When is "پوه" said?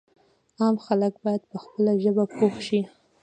2.35-2.55